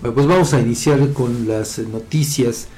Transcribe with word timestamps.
pues 0.00 0.26
vamos 0.26 0.54
a 0.54 0.60
iniciar 0.60 1.12
con 1.12 1.48
las 1.48 1.78
noticias. 1.78 2.68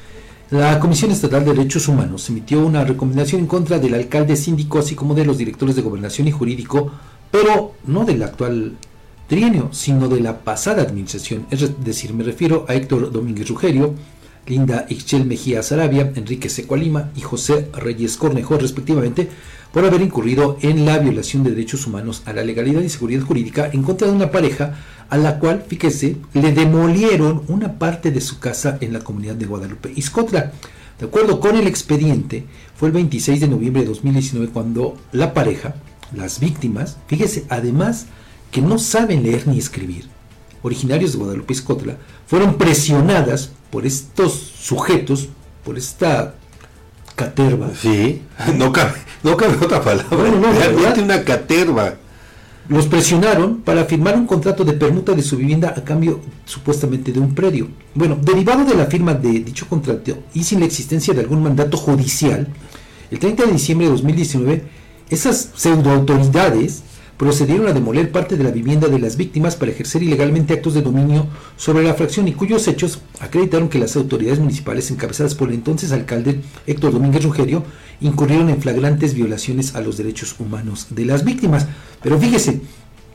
La 0.51 0.81
Comisión 0.81 1.11
Estatal 1.11 1.45
de 1.45 1.53
Derechos 1.53 1.87
Humanos 1.87 2.29
emitió 2.29 2.65
una 2.65 2.85
recomendación 2.85 3.43
en 3.43 3.47
contra 3.47 3.79
del 3.79 3.95
alcalde 3.95 4.37
síndico, 4.37 4.79
así 4.79 4.95
como 4.95 5.15
de 5.15 5.25
los 5.25 5.39
directores 5.39 5.77
de 5.77 5.83
gobernación 5.83 6.29
y 6.29 6.33
jurídico, 6.33 6.91
pero 7.31 7.75
no 7.87 8.05
del 8.05 8.23
actual 8.23 8.77
trienio, 9.29 9.69
sino 9.73 10.09
de 10.09 10.21
la 10.21 10.41
pasada 10.41 10.83
administración. 10.83 11.47
Es 11.51 11.85
decir, 11.85 12.13
me 12.15 12.25
refiero 12.25 12.65
a 12.69 12.75
Héctor 12.75 13.13
Domínguez 13.13 13.49
Rugerio, 13.49 13.95
Linda 14.47 14.87
Ixchel 14.89 15.25
Mejía 15.25 15.63
Sarabia, 15.63 16.13
Enrique 16.15 16.49
Secualima 16.49 17.11
y 17.17 17.21
José 17.21 17.69
Reyes 17.73 18.17
Cornejo, 18.17 18.59
respectivamente, 18.59 19.29
por 19.73 19.85
haber 19.85 20.01
incurrido 20.01 20.59
en 20.63 20.85
la 20.85 20.99
violación 20.99 21.45
de 21.45 21.51
derechos 21.51 21.87
humanos 21.87 22.23
a 22.27 22.33
la 22.33 22.43
legalidad 22.43 22.83
y 22.83 22.89
seguridad 22.89 23.23
jurídica 23.23 23.71
en 23.73 23.83
contra 23.83 24.09
de 24.09 24.15
una 24.15 24.31
pareja 24.31 24.75
a 25.09 25.17
la 25.17 25.39
cual, 25.39 25.65
fíjese, 25.67 26.17
le 26.35 26.53
demolieron 26.53 27.43
una 27.49 27.79
parte 27.79 28.11
de 28.11 28.21
su 28.21 28.39
casa 28.39 28.79
en 28.81 28.93
la 28.93 29.01
comunidad 29.01 29.35
de 29.35 29.47
Guadalupe, 29.47 29.93
Iscotla. 29.95 30.53
De 30.99 31.07
acuerdo 31.07 31.41
con 31.41 31.57
el 31.57 31.67
expediente, 31.67 32.45
fue 32.77 32.89
el 32.89 32.95
26 32.95 33.41
de 33.41 33.49
noviembre 33.49 33.83
de 33.83 33.89
2019 33.89 34.53
cuando 34.53 34.97
la 35.13 35.35
pareja, 35.35 35.75
las 36.15 36.41
víctimas, 36.41 36.99
fíjese, 37.07 37.45
además 37.49 38.07
que 38.51 38.61
no 38.61 38.79
saben 38.79 39.23
leer 39.23 39.47
ni 39.47 39.59
escribir, 39.59 40.07
originarios 40.63 41.13
de 41.13 41.19
Guadalupe 41.19 41.53
Iscotla, 41.53 41.97
fueron 42.27 42.59
presionadas 42.59 43.53
por 43.71 43.87
estos 43.87 44.33
sujetos, 44.33 45.29
por 45.65 45.79
esta 45.79 46.35
caterva. 47.15 47.71
Sí, 47.81 48.23
no 48.57 48.73
cabe, 48.73 48.95
no 49.23 49.37
cabe 49.37 49.57
otra 49.65 49.83
palabra. 49.83 50.17
Bueno, 50.17 50.39
no, 50.39 50.53
Realmente 50.53 51.03
una 51.03 51.25
caterva. 51.25 51.95
Los 52.69 52.87
presionaron 52.87 53.63
para 53.63 53.85
firmar 53.87 54.15
un 54.17 54.27
contrato 54.27 54.65
de 54.65 54.75
permuta 54.75 55.13
de 55.13 55.23
su 55.23 55.37
vivienda 55.37 55.75
a 55.77 55.83
cambio 55.83 56.21
supuestamente 56.45 57.11
de 57.11 57.19
un 57.19 57.35
predio. 57.35 57.67
Bueno, 57.95 58.17
derivado 58.21 58.65
de 58.65 58.77
la 58.77 58.87
firma 58.87 59.13
de 59.13 59.41
dicho 59.41 59.67
contrato 59.69 60.19
y 60.35 60.45
sin 60.45 60.61
la 60.61 60.67
existencia 60.67 61.13
de 61.13 61.21
algún 61.21 61.43
mandato 61.43 61.77
judicial, 61.77 62.47
el 63.11 63.19
30 63.19 63.47
de 63.47 63.53
diciembre 63.53 63.87
de 63.87 63.93
2019, 63.93 64.63
esas 65.09 65.51
pseudoautoridades 65.57 66.85
procedieron 67.21 67.69
a 67.69 67.75
demoler 67.75 68.11
parte 68.11 68.35
de 68.39 68.45
la 68.45 68.51
vivienda 68.51 68.89
de 68.89 68.99
las 68.99 69.19
víctimas 69.19 69.55
para 69.55 69.73
ejercer 69.73 70.03
ilegalmente 70.03 70.55
actos 70.55 70.73
de 70.73 70.81
dominio 70.81 71.27
sobre 71.55 71.85
la 71.85 71.93
fracción 71.93 72.27
y 72.29 72.33
cuyos 72.33 72.67
hechos 72.67 73.03
acreditaron 73.21 73.69
que 73.69 73.79
las 73.79 73.95
autoridades 73.95 74.39
municipales 74.39 74.91
encabezadas 74.91 75.35
por 75.35 75.51
el 75.51 75.57
entonces 75.57 75.93
alcalde 75.93 76.41
Héctor 76.67 76.95
Domínguez 76.95 77.23
Rugerio 77.23 77.63
incurrieron 78.01 78.49
en 78.49 78.63
flagrantes 78.63 79.13
violaciones 79.13 79.75
a 79.75 79.83
los 79.83 79.99
derechos 79.99 80.35
humanos 80.39 80.87
de 80.89 81.05
las 81.05 81.23
víctimas. 81.23 81.67
Pero 82.03 82.19
fíjese, 82.19 82.63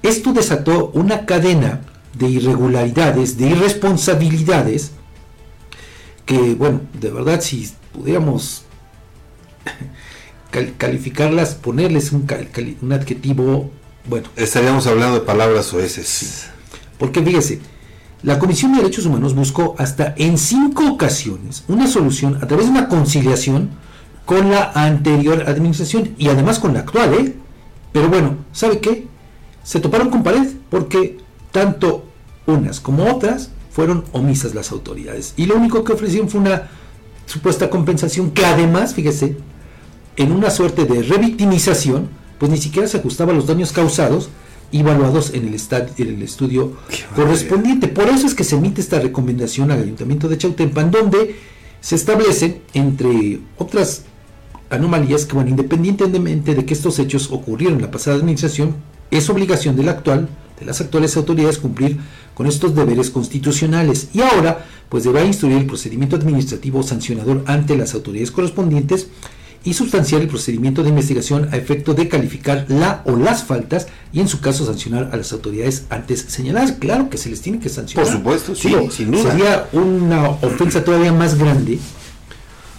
esto 0.04 0.34
desató 0.34 0.92
una 0.94 1.26
cadena 1.26 1.82
de 2.16 2.30
irregularidades, 2.30 3.40
de 3.40 3.50
irresponsabilidades, 3.50 4.92
que 6.28 6.54
bueno, 6.54 6.82
de 7.02 7.10
verdad 7.10 7.42
si 7.42 7.72
pudiéramos 7.92 8.66
calificarlas, 10.78 11.56
ponerles 11.56 12.12
un, 12.12 12.28
un 12.84 12.94
adjetivo 12.94 13.72
bueno. 14.08 14.28
Estaríamos 14.36 14.88
hablando 14.88 15.20
de 15.20 15.26
palabras 15.26 15.74
oeces. 15.74 16.48
Porque 16.98 17.22
fíjese, 17.22 17.60
la 18.24 18.40
Comisión 18.40 18.72
de 18.72 18.80
Derechos 18.80 19.06
Humanos 19.06 19.36
buscó 19.36 19.76
hasta 19.78 20.14
en 20.18 20.38
cinco 20.38 20.88
ocasiones 20.88 21.64
una 21.68 21.88
solución 21.88 22.40
a 22.42 22.48
través 22.48 22.66
de 22.66 22.72
una 22.72 22.88
conciliación 22.88 23.70
con 24.26 24.50
la 24.50 24.72
anterior 24.74 25.44
administración 25.48 26.16
y 26.18 26.30
además 26.30 26.60
con 26.60 26.74
la 26.74 26.80
actual, 26.80 27.14
¿eh? 27.14 27.36
Pero 27.92 28.10
bueno, 28.10 28.38
¿sabe 28.52 28.80
qué? 28.80 29.08
Se 29.64 29.80
toparon 29.80 30.10
con 30.10 30.24
pared 30.24 30.48
porque 30.70 31.18
tanto 31.52 32.06
unas 32.46 32.80
como 32.80 33.06
otras 33.06 33.52
fueron 33.72 34.06
omisas 34.12 34.56
las 34.56 34.72
autoridades. 34.72 35.34
Y 35.38 35.46
lo 35.46 35.56
único 35.56 35.84
que 35.84 35.94
ofrecieron 35.94 36.30
fue 36.30 36.42
una 36.42 36.70
supuesta 37.26 37.70
compensación 37.70 38.32
que 38.32 38.46
además, 38.46 38.94
fíjese, 38.94 39.38
en 40.16 40.32
una 40.32 40.50
suerte 40.50 40.86
de 40.86 41.04
revictimización, 41.04 42.10
pues 42.38 42.52
ni 42.52 42.58
siquiera 42.58 42.88
se 42.88 42.98
ajustaba 42.98 43.32
a 43.32 43.36
los 43.36 43.48
daños 43.48 43.72
causados 43.72 44.30
y 44.72 44.80
evaluados 44.80 45.32
en 45.34 45.48
el, 45.48 45.56
en 45.98 46.08
el 46.16 46.22
estudio 46.22 46.74
correspondiente. 47.16 47.88
Por 47.88 48.10
eso 48.10 48.28
es 48.28 48.34
que 48.34 48.44
se 48.44 48.56
emite 48.56 48.82
esta 48.82 49.00
recomendación 49.00 49.72
al 49.72 49.82
Ayuntamiento 49.82 50.28
de 50.28 50.38
Chautempan, 50.38 50.92
donde 50.92 51.36
se 51.82 51.96
establece, 51.96 52.62
entre 52.74 53.40
otras 53.58 54.04
anomalías, 54.70 55.26
que 55.26 55.36
bueno, 55.36 55.52
independientemente 55.52 56.56
de 56.56 56.66
que 56.66 56.74
estos 56.74 57.00
hechos 57.00 57.32
ocurrieron 57.32 57.78
en 57.78 57.84
la 57.84 57.92
pasada 57.92 58.18
administración, 58.18 58.76
es 59.12 59.30
obligación 59.30 59.76
de 59.76 59.84
la 59.84 59.92
actual, 59.92 60.28
de 60.60 60.66
las 60.66 60.82
actuales 60.82 61.16
autoridades 61.16 61.60
cumplir 61.60 62.00
con 62.34 62.48
estos 62.48 62.76
deberes 62.76 63.10
constitucionales 63.10 64.10
y 64.14 64.22
ahora 64.22 64.66
pues 64.90 65.04
deberá 65.04 65.26
instruir 65.26 65.58
el 65.58 65.66
procedimiento 65.66 66.16
administrativo 66.16 66.84
sancionador 66.84 67.44
ante 67.46 67.78
las 67.78 67.94
autoridades 67.94 68.32
correspondientes 68.32 69.08
y 69.66 69.74
sustanciar 69.74 70.22
el 70.22 70.28
procedimiento 70.28 70.84
de 70.84 70.90
investigación 70.90 71.50
a 71.52 71.58
efecto 71.58 71.96
de 71.96 72.08
calificar 72.08 72.66
la 72.70 73.02
o 73.06 73.16
las 73.18 73.44
faltas 73.44 73.88
y 74.14 74.22
en 74.22 74.28
su 74.28 74.40
caso 74.40 74.64
sancionar 74.66 75.10
a 75.12 75.18
las 75.18 75.34
autoridades 75.34 75.86
antes 75.90 76.24
señaladas. 76.30 76.74
Claro 76.74 77.10
que 77.10 77.18
se 77.18 77.30
les 77.30 77.42
tiene 77.42 77.60
que 77.60 77.68
sancionar. 77.68 78.06
Por 78.06 78.16
supuesto, 78.16 78.56
sí, 78.56 78.74
sin 78.92 79.12
duda. 79.12 79.32
Sería 79.32 79.70
una 79.74 80.30
ofensa 80.30 80.84
todavía 80.84 81.12
más 81.12 81.36
grande. 81.38 81.80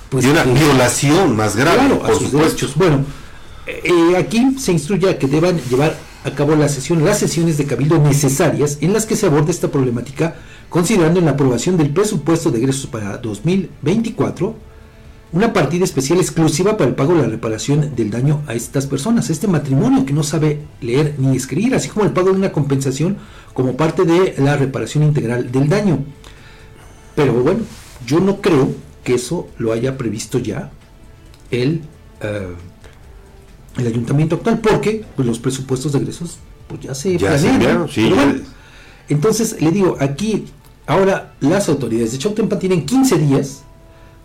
Pues, 0.08 0.24
y 0.24 0.28
una 0.28 0.44
violación 0.44 1.36
más 1.36 1.56
grave, 1.56 2.00
a 2.04 2.14
sus 2.14 2.30
derechos. 2.30 2.76
Bueno, 2.76 3.04
eh, 3.66 4.16
aquí 4.16 4.56
se 4.56 4.70
instruye 4.70 5.10
a 5.10 5.18
que 5.18 5.26
deban 5.26 5.58
llevar 5.68 5.96
a 6.24 6.30
cabo 6.30 6.54
la 6.54 6.68
sesión, 6.68 7.04
las 7.04 7.18
sesiones 7.18 7.58
de 7.58 7.66
cabildo 7.66 7.98
necesarias 7.98 8.78
en 8.80 8.92
las 8.92 9.06
que 9.06 9.16
se 9.16 9.26
aborde 9.26 9.50
esta 9.50 9.72
problemática, 9.72 10.36
considerando 10.68 11.18
en 11.18 11.26
la 11.26 11.32
aprobación 11.32 11.76
del 11.76 11.90
presupuesto 11.90 12.52
de 12.52 12.58
egresos 12.58 12.86
para 12.86 13.18
2024 13.18 14.75
una 15.32 15.52
partida 15.52 15.84
especial 15.84 16.18
exclusiva 16.18 16.76
para 16.76 16.88
el 16.88 16.94
pago 16.94 17.14
de 17.14 17.22
la 17.22 17.28
reparación 17.28 17.94
del 17.96 18.10
daño 18.10 18.42
a 18.46 18.54
estas 18.54 18.86
personas, 18.86 19.28
este 19.28 19.48
matrimonio 19.48 20.06
que 20.06 20.12
no 20.12 20.22
sabe 20.22 20.60
leer 20.80 21.14
ni 21.18 21.36
escribir, 21.36 21.74
así 21.74 21.88
como 21.88 22.06
el 22.06 22.12
pago 22.12 22.30
de 22.30 22.36
una 22.36 22.52
compensación 22.52 23.16
como 23.52 23.76
parte 23.76 24.04
de 24.04 24.34
la 24.38 24.56
reparación 24.56 25.04
integral 25.04 25.50
del 25.50 25.68
daño. 25.68 26.04
Pero 27.14 27.32
bueno, 27.32 27.60
yo 28.06 28.20
no 28.20 28.40
creo 28.40 28.72
que 29.02 29.14
eso 29.14 29.48
lo 29.58 29.72
haya 29.72 29.96
previsto 29.96 30.38
ya 30.38 30.70
el, 31.50 31.82
eh, 32.20 32.54
el 33.78 33.86
ayuntamiento 33.86 34.36
actual, 34.36 34.60
porque 34.60 35.04
pues, 35.16 35.26
los 35.26 35.38
presupuestos 35.38 35.92
de 35.92 35.98
egresos 35.98 36.38
pues 36.68 36.80
ya 36.80 36.94
se 36.94 37.18
planean. 37.18 37.88
sí, 37.88 38.12
entonces 39.08 39.60
le 39.60 39.70
digo, 39.70 39.96
aquí 40.00 40.46
ahora 40.86 41.34
las 41.40 41.68
autoridades 41.68 42.12
de 42.12 42.18
Chautempan 42.18 42.58
tienen 42.58 42.84
15 42.84 43.18
días 43.18 43.62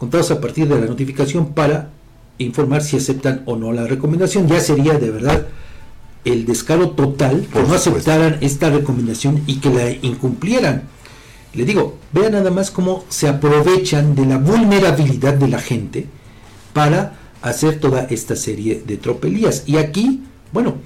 contados 0.01 0.31
a 0.31 0.41
partir 0.41 0.67
de 0.67 0.79
la 0.79 0.87
notificación 0.87 1.53
para 1.53 1.91
informar 2.39 2.81
si 2.81 2.97
aceptan 2.97 3.43
o 3.45 3.55
no 3.55 3.71
la 3.71 3.85
recomendación. 3.85 4.47
Ya 4.47 4.59
sería 4.59 4.95
de 4.95 5.11
verdad 5.11 5.45
el 6.25 6.47
descaro 6.47 6.89
total 6.89 7.47
que 7.53 7.61
no 7.61 7.75
aceptaran 7.75 8.39
esta 8.41 8.71
recomendación 8.71 9.43
y 9.45 9.57
que 9.57 9.69
la 9.69 9.91
incumplieran. 9.91 10.85
Le 11.53 11.65
digo, 11.65 11.99
vean 12.13 12.31
nada 12.31 12.49
más 12.49 12.71
cómo 12.71 13.05
se 13.09 13.27
aprovechan 13.27 14.15
de 14.15 14.25
la 14.25 14.39
vulnerabilidad 14.39 15.35
de 15.35 15.47
la 15.47 15.59
gente 15.59 16.07
para 16.73 17.19
hacer 17.43 17.79
toda 17.79 18.05
esta 18.05 18.35
serie 18.35 18.81
de 18.83 18.97
tropelías. 18.97 19.65
Y 19.67 19.77
aquí, 19.77 20.23
bueno, 20.51 20.77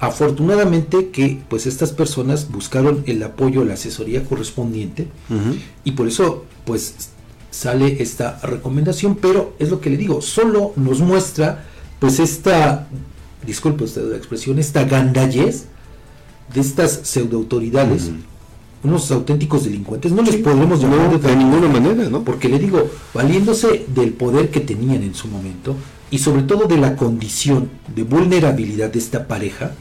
afortunadamente 0.00 1.10
que 1.10 1.40
pues 1.48 1.66
estas 1.66 1.92
personas 1.92 2.50
buscaron 2.50 3.04
el 3.06 3.22
apoyo, 3.22 3.64
la 3.64 3.74
asesoría 3.74 4.24
correspondiente 4.24 5.06
y 5.84 5.92
por 5.92 6.08
eso 6.08 6.46
pues 6.64 7.12
sale 7.50 8.02
esta 8.02 8.38
recomendación, 8.42 9.16
pero 9.20 9.54
es 9.58 9.70
lo 9.70 9.80
que 9.80 9.90
le 9.90 9.96
digo, 9.96 10.22
solo 10.22 10.72
nos 10.76 11.00
muestra 11.00 11.64
pues 11.98 12.18
esta, 12.18 12.88
disculpe 13.46 13.84
usted 13.84 14.10
la 14.10 14.16
expresión, 14.16 14.58
esta 14.58 14.84
gandallez 14.84 15.66
de 16.52 16.60
estas 16.60 17.00
pseudoautoridades, 17.04 18.10
unos 18.82 19.10
auténticos 19.10 19.64
delincuentes, 19.64 20.10
no 20.10 20.22
les 20.22 20.36
podremos 20.36 20.80
llamar 20.80 21.20
de, 21.20 21.36
ninguna 21.36 21.68
manera, 21.68 22.08
¿no? 22.08 22.24
Porque 22.24 22.48
le 22.48 22.58
digo, 22.58 22.90
valiéndose 23.12 23.84
del 23.94 24.14
poder 24.14 24.50
que 24.50 24.60
tenían 24.60 25.02
en 25.02 25.14
su 25.14 25.28
momento 25.28 25.76
y 26.10 26.18
sobre 26.18 26.42
todo 26.42 26.66
de 26.66 26.78
la 26.78 26.96
condición 26.96 27.68
de 27.94 28.04
vulnerabilidad 28.04 28.90
de 28.90 28.98
esta 28.98 29.28
pareja, 29.28 29.72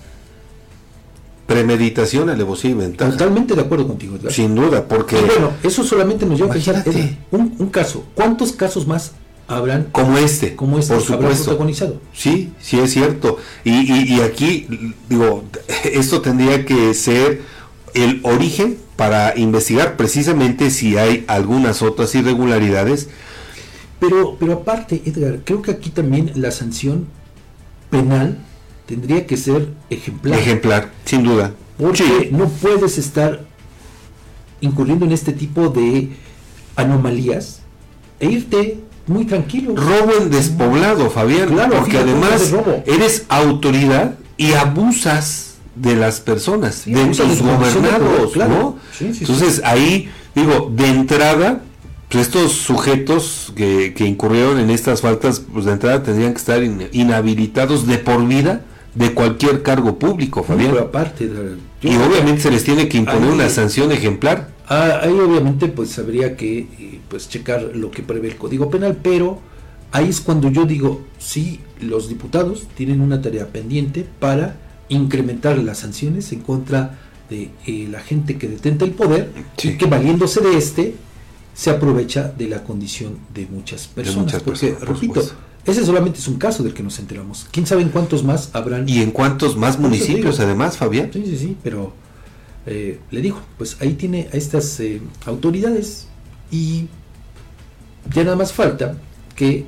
Premeditación, 1.49 2.29
alevosía 2.29 2.69
y 2.69 2.73
ventaja. 2.75 3.11
Totalmente 3.11 3.55
de 3.55 3.61
acuerdo 3.61 3.87
contigo, 3.87 4.17
Sin 4.29 4.53
duda, 4.53 4.87
porque... 4.87 5.15
bueno, 5.19 5.51
eso 5.63 5.83
solamente 5.83 6.25
nos 6.27 6.37
lleva 6.37 6.51
a 6.51 6.53
pensar 6.53 6.85
un, 7.31 7.55
un, 7.57 7.69
caso. 7.69 8.05
¿Cuántos 8.13 8.51
casos 8.51 8.85
más 8.85 9.13
habrán... 9.47 9.85
Como 9.91 10.15
este, 10.19 10.55
como 10.55 10.77
este 10.77 10.93
por 10.93 11.03
supuesto. 11.03 11.45
protagonizado? 11.45 11.99
Sí, 12.13 12.53
sí 12.61 12.79
es 12.79 12.93
cierto. 12.93 13.37
Y, 13.63 13.71
y, 14.13 14.21
aquí, 14.21 14.93
digo, 15.09 15.43
esto 15.85 16.21
tendría 16.21 16.65
que 16.65 16.93
ser 16.93 17.41
el 17.95 18.19
origen 18.21 18.77
para 18.95 19.35
investigar 19.35 19.97
precisamente 19.97 20.69
si 20.69 20.97
hay 20.97 21.25
algunas 21.27 21.81
otras 21.81 22.13
irregularidades. 22.13 23.09
Pero, 23.99 24.37
pero 24.39 24.53
aparte, 24.53 25.01
Edgar, 25.03 25.39
creo 25.43 25.63
que 25.63 25.71
aquí 25.71 25.89
también 25.89 26.31
la 26.35 26.51
sanción 26.51 27.07
penal 27.89 28.37
tendría 28.89 29.27
que 29.27 29.37
ser 29.37 29.69
ejemplar. 29.91 30.39
Ejemplar, 30.39 30.91
sin 31.05 31.21
duda. 31.23 31.53
Porque 31.77 32.29
no 32.31 32.47
puedes 32.49 32.97
estar 32.97 33.41
incurriendo 34.61 35.05
en 35.05 35.11
este 35.11 35.31
tipo 35.31 35.69
de 35.69 36.09
anomalías 36.75 37.59
e 38.19 38.31
irte 38.31 38.79
muy 39.05 39.25
tranquilo. 39.25 39.75
Robo 39.75 40.11
en 40.21 40.31
despoblado, 40.31 41.09
Fabián, 41.11 41.49
Claro, 41.49 41.75
porque 41.77 41.91
fíjate, 41.91 42.11
además 42.11 42.51
robo. 42.51 42.83
eres 42.87 43.25
autoridad 43.29 44.15
y 44.37 44.53
abusas 44.53 45.55
de 45.75 45.95
las 45.95 46.19
personas, 46.19 46.75
Sí, 46.83 46.91
de 46.93 47.05
tus 47.05 47.41
gobernados, 47.41 48.33
claro. 48.33 48.49
¿no? 48.49 48.75
Sí, 48.91 49.13
sí, 49.13 49.19
Entonces 49.21 49.61
ahí, 49.63 50.09
digo, 50.35 50.71
de 50.75 50.87
entrada, 50.87 51.61
pues 52.09 52.25
estos 52.27 52.53
sujetos 52.53 53.53
que, 53.55 53.93
que 53.95 54.05
incurrieron 54.05 54.59
en 54.59 54.71
estas 54.71 55.01
faltas, 55.01 55.41
pues 55.53 55.65
de 55.65 55.73
entrada 55.73 56.01
tendrían 56.03 56.33
que 56.33 56.39
estar 56.39 56.63
in- 56.63 56.89
inhabilitados 56.91 57.85
de 57.87 57.99
por 57.99 58.27
vida 58.27 58.65
de 58.95 59.13
cualquier 59.13 59.61
cargo 59.63 59.97
público, 59.99 60.43
Fabián. 60.43 60.77
Aparte, 60.77 61.29
y 61.81 61.95
obviamente 61.95 62.41
se 62.41 62.51
les 62.51 62.63
tiene 62.63 62.87
que 62.89 62.97
imponer 62.97 63.23
Ahí- 63.23 63.29
una 63.35 63.49
sanción 63.49 63.91
ejemplar. 63.91 64.49
Ah, 64.67 64.99
ahí 65.01 65.11
obviamente 65.13 65.67
pues 65.67 65.97
habría 65.97 66.35
que 66.37 66.59
eh, 66.59 66.99
pues 67.09 67.27
checar 67.29 67.71
lo 67.73 67.89
que 67.91 68.03
prevé 68.03 68.27
el 68.29 68.35
Código 68.35 68.69
Penal, 68.69 68.97
pero 69.01 69.39
ahí 69.91 70.09
es 70.09 70.21
cuando 70.21 70.49
yo 70.51 70.65
digo, 70.65 71.01
sí, 71.17 71.59
los 71.81 72.07
diputados 72.09 72.67
tienen 72.75 73.01
una 73.01 73.21
tarea 73.21 73.47
pendiente 73.47 74.05
para 74.19 74.57
incrementar 74.89 75.57
las 75.59 75.79
sanciones 75.79 76.31
en 76.33 76.41
contra 76.41 76.99
de 77.29 77.49
eh, 77.67 77.87
la 77.91 77.99
gente 77.99 78.37
que 78.37 78.47
detenta 78.47 78.85
el 78.85 78.91
poder 78.91 79.31
Sí. 79.57 79.69
y 79.69 79.77
que 79.77 79.85
valiéndose 79.85 80.41
de 80.41 80.57
este 80.57 80.95
se 81.53 81.69
aprovecha 81.69 82.31
de 82.37 82.47
la 82.47 82.63
condición 82.63 83.17
de 83.33 83.45
muchas 83.47 83.87
personas. 83.87 84.25
muchas 84.25 84.43
porque, 84.43 84.67
personas, 84.67 84.79
por 84.85 84.95
repito, 84.95 85.21
supuesto. 85.21 85.48
Ese 85.65 85.85
solamente 85.85 86.19
es 86.19 86.27
un 86.27 86.37
caso 86.37 86.63
del 86.63 86.73
que 86.73 86.83
nos 86.83 86.97
enteramos. 86.99 87.47
¿Quién 87.51 87.65
sabe 87.67 87.81
en 87.81 87.89
cuántos 87.89 88.23
más 88.23 88.49
habrán? 88.53 88.87
Y 88.89 89.01
en 89.01 89.11
cuántos 89.11 89.55
más 89.57 89.77
municipios, 89.79 90.39
además, 90.39 90.77
Fabián. 90.77 91.09
Sí, 91.13 91.23
sí, 91.25 91.37
sí, 91.37 91.57
pero 91.63 91.93
eh, 92.65 92.99
le 93.11 93.21
digo, 93.21 93.39
pues 93.57 93.77
ahí 93.81 93.93
tiene 93.93 94.29
a 94.33 94.37
estas 94.37 94.79
eh, 94.79 95.01
autoridades 95.25 96.07
y 96.51 96.87
ya 98.13 98.23
nada 98.23 98.35
más 98.35 98.53
falta 98.53 98.95
que 99.35 99.65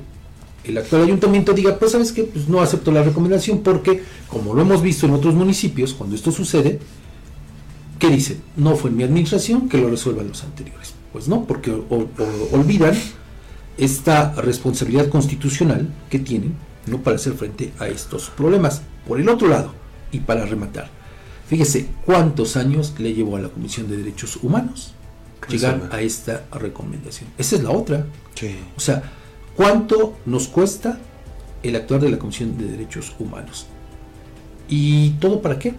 el 0.64 0.78
actual 0.78 1.02
ayuntamiento 1.02 1.52
diga, 1.52 1.76
pues 1.78 1.92
sabes 1.92 2.12
que 2.12 2.24
pues 2.24 2.48
no 2.48 2.60
acepto 2.60 2.92
la 2.92 3.02
recomendación 3.02 3.60
porque, 3.62 4.02
como 4.28 4.54
lo 4.54 4.62
hemos 4.62 4.80
visto 4.82 5.06
en 5.06 5.12
otros 5.12 5.34
municipios, 5.34 5.92
cuando 5.94 6.14
esto 6.16 6.30
sucede, 6.32 6.78
¿qué 7.98 8.08
dicen? 8.10 8.40
No 8.56 8.76
fue 8.76 8.90
en 8.90 8.96
mi 8.96 9.02
administración, 9.02 9.68
que 9.68 9.78
lo 9.78 9.88
resuelvan 9.90 10.28
los 10.28 10.42
anteriores. 10.44 10.94
Pues 11.12 11.28
no, 11.28 11.44
porque 11.44 11.70
o- 11.72 11.84
o- 11.90 12.08
olvidan 12.52 12.94
esta 13.76 14.32
responsabilidad 14.34 15.08
constitucional 15.08 15.88
que 16.10 16.18
tienen 16.18 16.54
no 16.86 16.98
para 17.02 17.16
hacer 17.16 17.34
frente 17.34 17.72
a 17.78 17.88
estos 17.88 18.30
problemas. 18.30 18.82
Por 19.06 19.20
el 19.20 19.28
otro 19.28 19.48
lado, 19.48 19.72
y 20.10 20.20
para 20.20 20.44
rematar, 20.46 20.90
fíjese 21.48 21.88
cuántos 22.04 22.56
años 22.56 22.94
le 22.98 23.14
llevó 23.14 23.36
a 23.36 23.40
la 23.40 23.48
Comisión 23.48 23.88
de 23.88 23.96
Derechos 23.96 24.38
Humanos 24.42 24.94
llegar 25.48 25.88
a 25.90 26.00
esta 26.00 26.44
recomendación. 26.52 27.30
Esa 27.36 27.56
es 27.56 27.62
la 27.62 27.70
otra. 27.70 28.06
Sí. 28.34 28.56
O 28.76 28.80
sea, 28.80 29.02
¿cuánto 29.56 30.18
nos 30.24 30.48
cuesta 30.48 30.98
el 31.62 31.76
actuar 31.76 32.00
de 32.00 32.10
la 32.10 32.18
Comisión 32.18 32.56
de 32.56 32.66
Derechos 32.66 33.14
Humanos? 33.18 33.66
¿Y 34.68 35.10
todo 35.12 35.42
para 35.42 35.58
qué? 35.58 35.74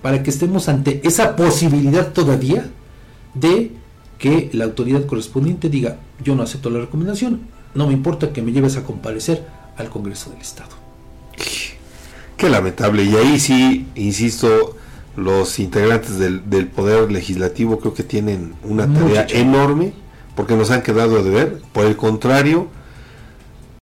Para 0.00 0.22
que 0.22 0.30
estemos 0.30 0.68
ante 0.68 1.00
esa 1.06 1.36
posibilidad 1.36 2.12
todavía 2.12 2.66
de 3.34 3.72
que 4.22 4.50
la 4.52 4.64
autoridad 4.66 5.04
correspondiente 5.04 5.68
diga, 5.68 5.98
yo 6.22 6.36
no 6.36 6.44
acepto 6.44 6.70
la 6.70 6.78
recomendación, 6.78 7.40
no 7.74 7.88
me 7.88 7.92
importa 7.92 8.32
que 8.32 8.40
me 8.40 8.52
lleves 8.52 8.76
a 8.76 8.84
comparecer 8.84 9.44
al 9.76 9.90
Congreso 9.90 10.30
del 10.30 10.40
Estado. 10.40 10.70
Qué 12.36 12.48
lamentable. 12.48 13.02
Y 13.02 13.16
ahí 13.16 13.40
sí, 13.40 13.88
insisto, 13.96 14.76
los 15.16 15.58
integrantes 15.58 16.20
del, 16.20 16.48
del 16.48 16.68
Poder 16.68 17.10
Legislativo 17.10 17.80
creo 17.80 17.94
que 17.94 18.04
tienen 18.04 18.54
una 18.62 18.86
tarea 18.86 19.26
enorme 19.28 19.92
porque 20.36 20.54
nos 20.54 20.70
han 20.70 20.82
quedado 20.82 21.20
de 21.24 21.30
ver. 21.30 21.62
Por 21.72 21.86
el 21.86 21.96
contrario, 21.96 22.68